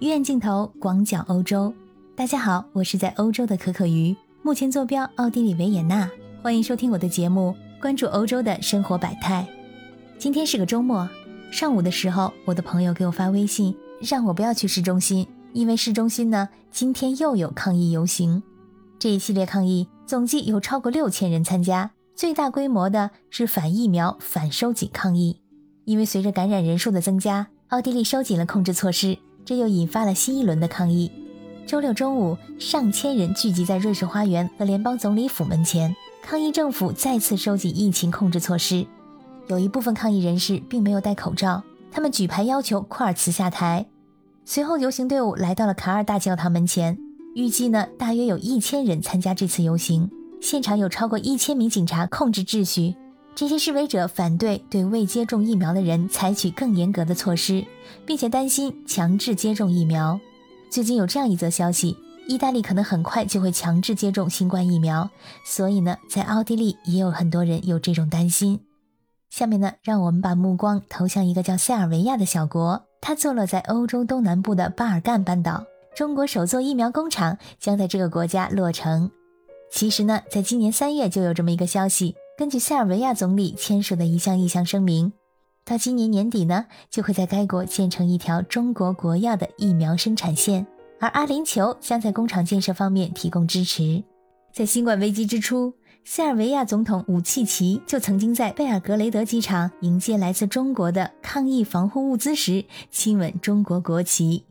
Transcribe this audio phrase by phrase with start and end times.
[0.00, 1.74] 医院镜头，广角欧洲。
[2.14, 6.08] 大家好，我是在欧洲的可可鱼，目前坐标奥地利维也纳。
[6.40, 9.44] 欢迎收听我的节目，关注欧洲的生活百态。
[10.16, 11.08] 今天是个周末，
[11.50, 18.40] 上午的时候，我的朋友给我发微信，让我不要去市中心，因为市中心呢今天又有抗议游行。
[19.00, 25.40] 这一系列抗议总计有超过六千人参加，最大规模的是反疫苗、反收紧抗议。
[25.86, 29.18] 因为随着感染人数的增加，奥地利收紧了控制措施。
[29.48, 31.10] 这又引发了新一轮的抗议。
[31.64, 38.86] 周六中午，上千人聚集在瑞士花园和联邦总理府门前，抗议政府再次收紧疫情控制措施。
[39.46, 43.86] 有一部分抗议人士并没有戴口罩，他们举牌要求库尔茨下台。
[44.44, 46.98] 随后，游行队伍来到了卡尔大教堂门前，
[47.34, 50.10] 预计呢大约有一千人参加这次游行，
[50.42, 52.94] 现场有超过一千名警察控制秩序。
[53.38, 57.64] 这些示威者反对对未接种疫苗的人采取更严格的措施，
[58.04, 60.18] 并且担心强制接种疫苗。
[60.68, 65.08] 最近有这样一则消息：意大利可能很快就会强制接种新冠疫苗，
[65.44, 68.58] 所以呢，在奥地利也有很多人有这种担心。
[69.30, 75.64] 下面呢，让我们把目光投向一个叫塞尔维亚的小国，它坐落在欧洲东南部的巴尔干半岛。
[75.94, 79.08] 中国首座疫苗工厂将在这个国家落成。
[79.70, 82.16] 其实呢，在今年三月就有这么一个消息。
[82.38, 85.12] 根据塞尔维亚总理签署的一项意向声明，
[85.64, 90.64] 到今年年底呢，就会在该国建成一条中国国药的疫苗生产线，
[91.00, 94.04] 而阿联酋将在工厂建设方面提供支持。
[94.52, 104.44] 在新冠危机之初，塞尔维亚总统武契奇就曾经在贝尔格雷德机场迎接来自中国的抗疫防护物资时，亲吻中国国旗。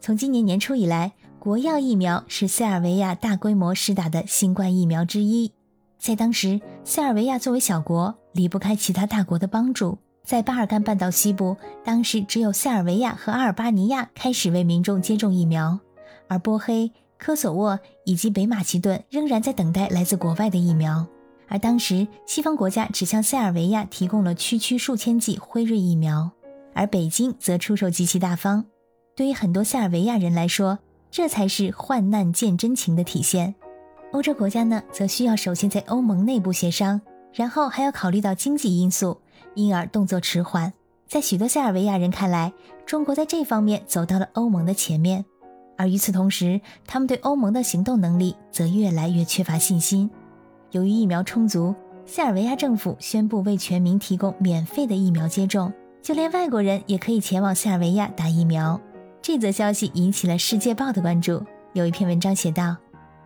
[0.00, 5.52] 从今年年初以来，国药疫苗是塞尔维亚大规模施打的新冠疫苗之一。
[5.98, 9.98] 在当时，塞尔维亚作为小国，离不开其他大国的帮助。
[10.24, 15.78] 在巴尔干半岛西部，当时只有塞尔维亚和阿尔巴尼亚开始为民众接种疫苗，
[16.28, 21.06] 而波黑、科索沃以及北马其顿仍然在等待来自国外的疫苗。
[21.48, 26.30] 而当时，西方国家只向塞尔维亚提供了区区数千剂辉瑞疫苗，
[26.74, 28.66] 而北京则出手极其大方。
[29.16, 30.78] 对于很多塞尔维亚人来说，
[31.10, 33.54] 这才是患难见真情的体现。
[34.12, 37.00] 欧洲国家呢，则需要首先在欧盟内部协商，
[37.32, 39.20] 然后还要考虑到经济因素，
[39.54, 40.72] 因而动作迟缓。
[41.06, 42.52] 在许多塞尔维亚人看来，
[42.86, 45.24] 中国在这方面走到了欧盟的前面，
[45.76, 50.10] 而与此同时，他们对欧盟的行动能力则越来越缺乏信心。
[50.70, 51.74] 由于疫苗充足，
[52.06, 55.70] 塞尔维亚政府宣布为全民提供免费的疫苗接种，
[56.02, 58.80] 就连外国人也可以前往塞尔维亚打疫苗。
[59.20, 61.42] 这则消息引起了《世界报》的关注，
[61.74, 62.76] 有一篇文章写道。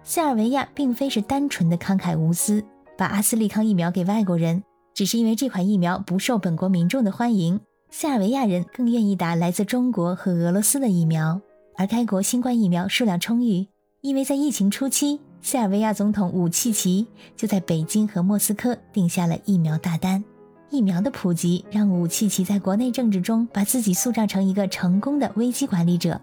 [0.05, 2.65] 塞尔维亚并非是单纯的慷慨无私，
[2.99, 4.63] 把阿斯利康疫苗给外国人，
[4.95, 7.61] 只是因为这款疫苗不受本国民众的欢迎。
[7.91, 11.41] 塞尔维亚人更愿意打来自中国和俄罗斯的疫苗，
[11.77, 13.69] 而该国新冠疫苗数量充裕，
[14.01, 20.25] 因为在疫情初期，塞尔维亚总统武契奇就在北京和莫斯科定下了疫苗大单。
[20.71, 26.21] 疫苗的普及让武契奇在国内政治中把自己塑造成一个成功的危机管理者。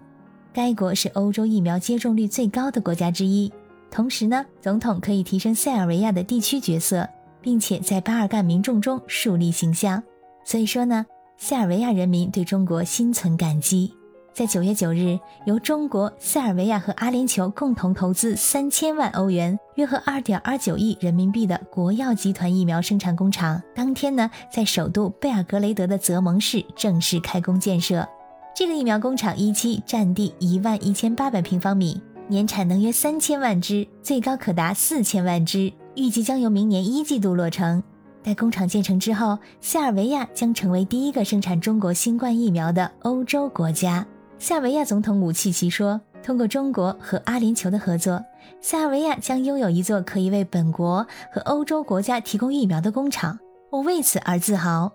[0.52, 3.52] 该国是欧洲疫苗接种率最高的国家之一。
[3.90, 7.08] 同时呢，总统可以提升塞尔维亚的地区角色，
[7.40, 10.02] 并且在巴尔干民众中树立形象。
[10.44, 11.04] 所以说呢，
[11.36, 13.92] 塞尔维亚人民对中国心存感激。
[14.32, 28.08] 在九月九日，由中国、塞尔维亚和阿联酋共同投资三千万欧元（约合二点二九亿人民币）的国药集团疫苗生产工厂，当天呢，在首都贝尔格雷德的泽蒙市正式开工建设。
[28.54, 32.00] 这个疫苗工厂一期占地一万一千八百平方米。
[32.30, 37.82] 年产能约三千万只，最高可达四千万只，预计将由明年一季度落成。
[38.22, 44.06] 待工厂建成之后，塞尔维亚将成为第一个生产中国新冠疫苗的欧洲国家。
[44.38, 48.22] 塞尔维亚总统武契奇说：“通过中国和阿联酋的合作，
[48.60, 53.40] 塞尔维亚将拥有一座可以为本国和欧洲国家提供疫苗的工厂。
[53.70, 54.92] 我为此而自豪。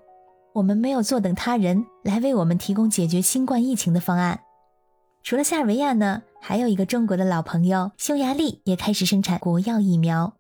[0.54, 4.40] 我们没有坐等他人来为我们提供解决新冠疫情的方案。
[5.22, 10.36] 除了塞尔维亚呢？”还有一个中国的老朋友，匈牙利也开始生产国药疫苗。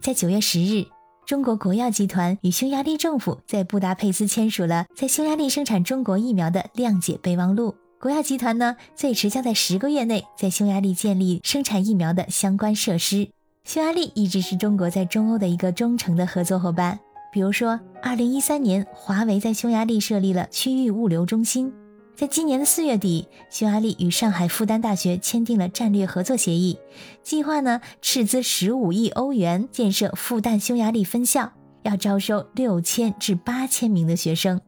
[0.00, 0.86] 在九月十日，
[1.26, 7.74] 中国国药集团与匈牙利政府在布达佩斯签署了在匈牙利生产中国疫苗的谅解备忘录。
[7.98, 13.28] 国药集团呢，最迟将在十个月内在匈牙利建立生产疫苗的相关设施。
[13.64, 17.00] 匈牙利一直是中国在中欧的一个忠诚的合作伙伴。
[17.32, 21.72] 比如说，二零一三年，华为在匈牙利设立了区域物流中心。
[22.18, 26.76] 在今年的四月底匈牙利与上海复旦大学签订了战略合作协议
[27.22, 31.52] 计划呢斥资十五亿欧元建设复旦匈牙利分校
[31.84, 34.60] 要招收六千至八千名的学生。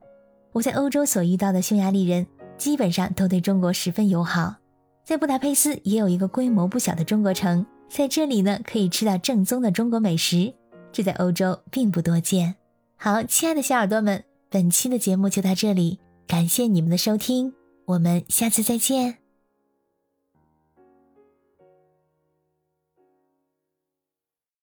[0.53, 2.25] 我在欧洲所遇到的匈牙利人
[2.57, 4.55] 基本上都对中国十分友好
[5.03, 10.55] 在布达佩斯也有一个规模不小的中国城在这里呢可以吃到正宗的中国美食
[10.93, 12.55] 这在欧洲并不多见。
[12.97, 15.99] 好亲爱的小耳朵们本期的节目就到这里
[16.31, 17.53] 感谢你们的收听
[17.87, 19.30] 我们下次再见。